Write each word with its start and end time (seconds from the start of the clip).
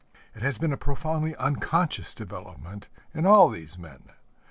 It 0.33 0.41
has 0.41 0.57
been 0.57 0.73
a 0.73 0.77
profoundly 0.77 1.35
unconscious 1.35 2.15
development 2.15 2.89
in 3.13 3.27
all 3.27 3.49
these 3.51 3.77
men. 3.77 4.05